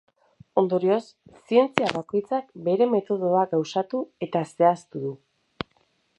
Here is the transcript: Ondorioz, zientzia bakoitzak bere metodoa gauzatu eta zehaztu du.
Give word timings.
Ondorioz, 0.61 1.03
zientzia 1.51 1.91
bakoitzak 1.97 2.49
bere 2.69 2.89
metodoa 2.97 3.45
gauzatu 3.55 4.03
eta 4.29 4.43
zehaztu 4.55 5.05
du. 5.07 5.15